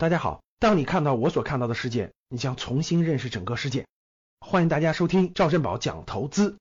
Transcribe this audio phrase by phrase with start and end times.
[0.00, 3.84] 大家好，当你看到我所看到的世界，你将重新认识整个世界。
[4.38, 6.56] 欢迎大家收听赵振宝讲投资，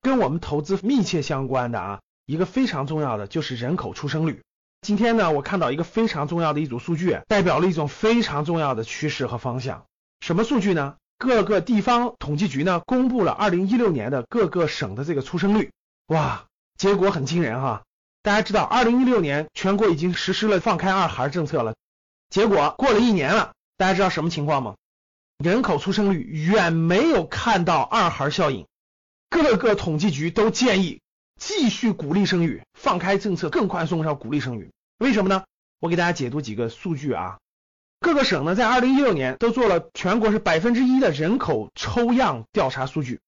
[0.00, 4.42] 跟我们投资密切相关的啊，一个非常重要的就是人口出生率。
[4.80, 9.84] 今天呢，我看到一个非常重要的一组数据，代表了一种非常重要的趋势和方向。
[10.18, 10.96] 什么数据呢？
[11.18, 15.70] 各个地方统计局呢公布了二零一六年的各个省的这个出生率，
[16.08, 16.46] 哇，
[16.76, 17.84] 结果很惊人哈。
[18.24, 21.76] 大家知道，二零一六年全国已经实施了放开二孩政策了。
[22.32, 24.76] 结果过了一年了，大家知道什么情况吗？
[25.36, 28.66] 人口出生率远没有看到二孩效应，
[29.28, 31.02] 各个统计局都建议
[31.38, 34.70] 继续鼓励生育，放开政策更宽松，要鼓励生育。
[34.98, 35.44] 为什么呢？
[35.78, 37.36] 我给大家解读几个数据啊。
[38.00, 43.20] 各个省呢，在二零一六年都做了全国是百分之一的人口抽样调查数据。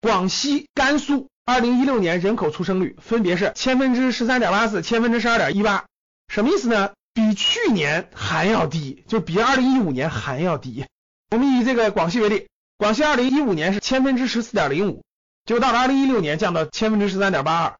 [0.00, 5.86] 广西、甘肃二零一六年人口出生率分别是千分之十三点八四、千分之十二点一八，
[6.28, 6.92] 什么意思呢？
[7.14, 10.84] 比去年还要低，就比二零一五年还要低。
[11.30, 15.04] 我们以这个广西为例，广西二零一五年是千分之十四点零五，
[15.44, 17.78] 就到了二零一六年降到千分之十三点八二。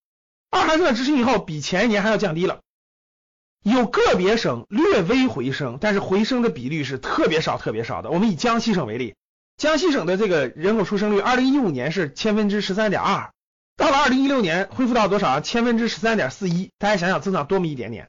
[0.51, 2.61] 二孩政策执行以后，比前一年还要降低了。
[3.65, 8.11] 有个别省略微回升，但是回升的比率是特别少、特别少的。
[8.11, 9.17] 我们以江西省为例，
[9.57, 13.33] 江西省的这个人口出生率，二零一五年是千分之十三点二，
[13.77, 15.41] 到了二零一六年恢复到多少啊？
[15.41, 16.71] 千分之十三点四一。
[16.79, 18.09] 大家想想，增长多么一点点。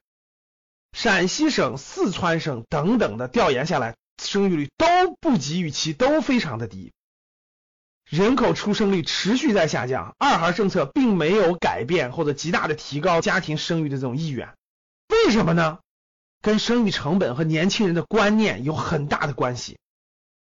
[0.96, 4.88] 陕西省、四川省等等的调研下来，生育率都
[5.20, 6.94] 不及预期，都非常的低，
[8.10, 14.56] 人口出生率持续在下降，二孩政策并没有改变或者极大的提高家庭生育的这种意愿，
[15.10, 15.80] 为什么呢？
[16.42, 19.78] 跟生育成本和年轻人的观念有很大的关系，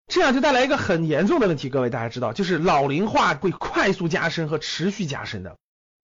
[0.06, 5.58] 这样就带来一个很严重的问题，各位大家知道，就是老龄化会快速加深和持续加深的。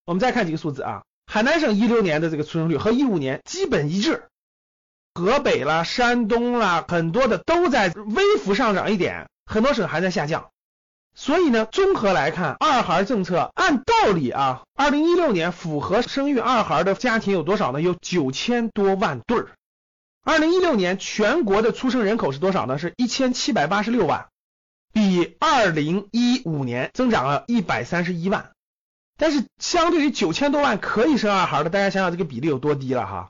[0.06, 1.04] 我们再看几个数字啊。
[1.34, 4.28] 海南省一六年的这个出生率和一五年基本一致，
[5.16, 10.52] 河北啦、山东啦，很多的都在微幅上涨一点，很多省还在下降。
[11.16, 17.82] 所以呢，综合来看，二孩政策按道理啊，二零一六年符合生育二孩的家庭有多少呢？
[17.82, 19.50] 有九千多万对儿。
[20.24, 22.78] 二零一六年全国的出生人口是多少呢？
[22.78, 24.28] 是一千七百八十六万，
[24.94, 28.52] 比二零一五年增长了一百三十一万。
[29.24, 33.30] 但是相对于九千多万可以生二孩的，大家想想这个比例有多低了哈？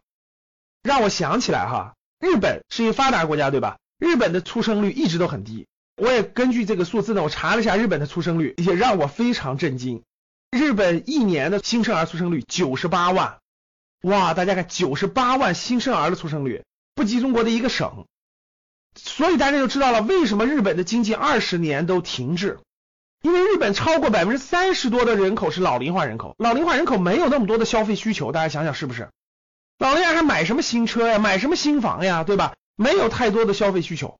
[0.81, 3.77] 让我想起来哈，日本是一个发达国家对吧？
[3.99, 5.67] 日本的出生率一直都很低。
[5.95, 10.01] 我也根据这个数字呢，我查了一下日本的出生率，也让我非常震惊。
[10.49, 13.37] 日本一年的新生儿出生率九十八万，
[14.01, 14.33] 哇！
[14.33, 16.63] 大家看九十八万新生儿的出生率，
[16.95, 18.07] 不及中国的一个省。
[18.95, 22.57] 所以大家就知道了为什么日本的经济二十年都停滞。
[23.23, 29.09] 因为日本超过百分之三十多的人口是老龄化人口，老龄化人口没有那么多的消费需求，大家想想是不是？
[29.77, 32.53] 老年人还买什么新车呀，买什么新房呀，对吧？
[32.75, 34.19] 没有太多的消费需求，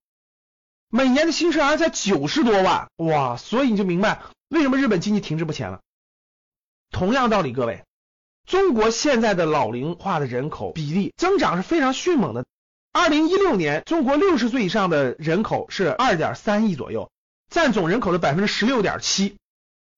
[0.89, 3.35] 每年的新生儿才九十多万，哇！
[3.35, 5.81] 所以你就明白为什么日本经济停滞不前了。
[6.89, 7.83] 同样道理，各位，
[8.47, 12.45] 中国现在的老龄化的人口比例增长是非常迅猛的。
[12.93, 17.09] 二零一六年，中国六十岁以上的人口是二点三亿左右。
[17.53, 19.37] 占总人口的百分之十六点七，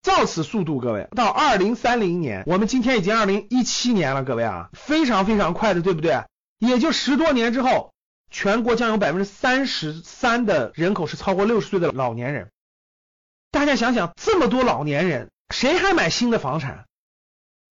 [0.01, 6.25] 照此速度，各位到二零三零年，我们今天已经二零一七年了，各位啊，非常非常快的，对不对？
[6.59, 7.93] 也就十多年之后，
[8.29, 12.51] 全国将有百分之三十三的人口是超过六十岁的老年人。
[13.51, 16.83] 大家想想，这么多老年人，谁还买新的房产？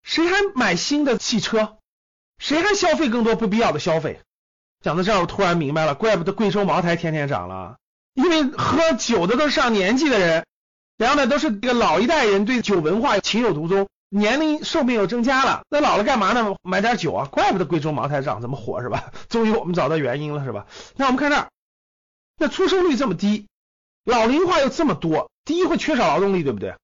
[0.01, 1.77] 谁还买新的汽车？
[2.39, 4.19] 谁还消费更多不必要的消费？
[4.81, 7.77] 讲到这儿，我突然明白了，怪不得贵州茅台天天涨了。
[8.15, 10.45] 因为喝酒的都是上年纪的人，
[10.97, 16.55] 然后呢都是这个老一代人对酒文化情有独钟，年龄寿命又增加了，那老了干嘛呢？
[16.63, 19.11] 买点酒啊，怪不得贵州茅台涨这么火是吧？
[19.29, 20.65] 终于我们找到原因了是吧？
[20.95, 21.49] 那我们看这儿，
[22.37, 23.47] 那出生率这么低，
[24.05, 26.75] 老龄化又这么多，第一会缺少劳动力，对不对？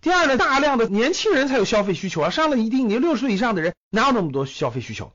[0.00, 5.10] 第二呢，大量的年轻人才有消费需求啊，上了一定年六十岁以上的人哪有那么多消费需求？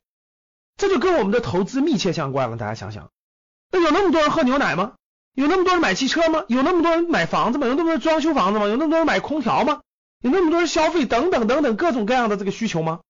[0.76, 3.10] 这就跟我们的投资密切相关了，大家想想，
[3.70, 4.92] 那有那么多人喝牛奶吗？
[5.34, 6.44] 有那么多人买汽车吗？
[6.48, 7.66] 有那么多人买房子吗？
[7.66, 8.66] 有那么多人装修房子吗？
[8.66, 9.80] 有那么多人买空调吗？
[10.22, 13.00] 有那么多人消费等等等等各种各样的这个需求吗？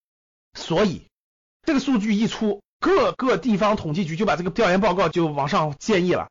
[0.59, 1.07] 所以
[1.67, 6.29] 这个数据一出，各个地方统计局就把这个调研报告就往上建议了，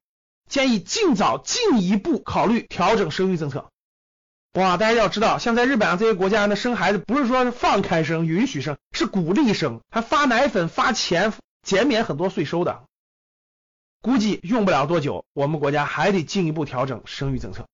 [0.50, 3.70] 建议尽早进一步考虑调整生育政策。
[4.54, 12.84] 哇，大家要知道，像在日本啊这些国家呢，生孩子不是说放开生、允许生，是鼓励生，还发奶粉、发钱、减免很多税收的。
[14.04, 17.68] 估计用不了多久，我们国家还得进一步调整生育政策，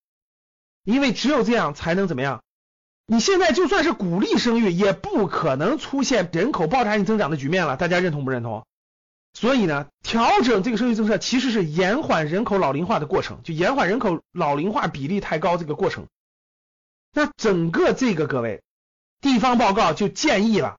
[0.84, 2.44] 因为只有这样才能怎么样？
[3.08, 7.78] 你现在就算是鼓励生育，也不可能出现人口爆炸性增长的局面了。
[7.78, 8.64] 大家认同不认同？
[9.34, 16.06] 所以呢，调整这个生育政策其实是延缓人口老龄化的过程，就延缓人口老龄化比例太高这个过程。
[17.12, 18.62] 那整个这个各位
[19.20, 20.78] 地方报告就建议了，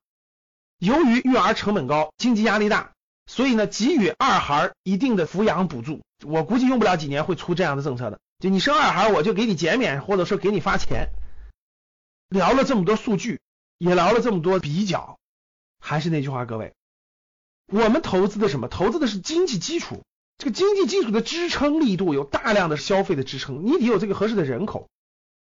[0.78, 2.92] 由于育儿成本高，经济压力大，
[3.30, 6.00] 所以呢，给予二孩一定的抚养补助。
[6.26, 11.10] 我估计用不了几年会出这样的政策的，就你生二孩，我就给你减免，或者说给你发钱。
[12.28, 13.40] 聊了这么多数据，
[13.78, 15.20] 也聊了这么多比较，
[15.78, 16.72] 还是那句话，各位。
[17.72, 18.66] 我们投资的什么？
[18.66, 20.02] 投资的是经济基础，
[20.36, 24.88] 这个经济基础的支撑力度有大量的消费的支撑，你得有这个合适的人口。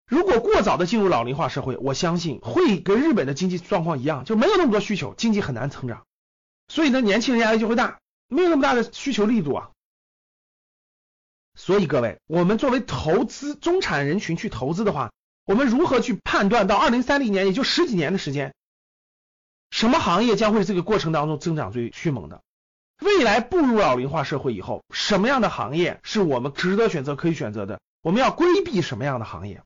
[0.07, 6.03] 如果过早的进入老龄化社会，我相信会跟日本的经济状况一样，就没有那么多需求，经济很难成长。
[6.67, 9.71] 所以呢，年轻人压力就会大，没有那么大的需求力度啊。
[11.57, 15.11] 所以各位，我们作为投资中产人群去投资的话，
[15.45, 18.53] 我们如何去判断到二零三零年，也就十几年的时间？
[19.71, 22.41] 什么行业将会这个过程当中增长最迅猛的？
[23.01, 27.81] 未来步入老龄化社会以后，什么样的行业是我们值得选择、可以选择的？
[28.01, 29.61] 我们要规避什么样的行业？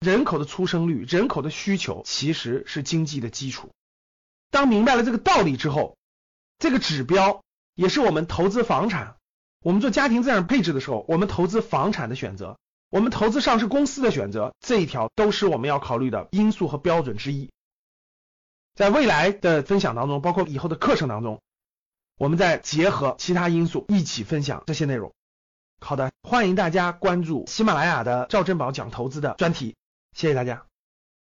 [0.00, 3.70] 人口的出生率、人口的需求其实是经济的基础。
[4.50, 5.97] 当明白了这个道理之后，
[6.58, 7.42] 这个指标
[7.74, 9.16] 也是我们投资房产、
[9.60, 12.58] 我们做家庭资产配置的时候，我们投资房产的选择、
[12.90, 17.50] 我们投资上市公司的选择，这一条都是我们要考虑的因素和标准之一。
[18.74, 21.40] 在未来的分享当中，包括以后的课程当中，
[22.16, 25.12] 我们再结合其他因素一起分享这些内容。
[25.80, 29.76] 好的，欢迎大家关注喜马拉雅的赵振宝讲投资的专题，
[30.12, 30.64] 谢谢大家。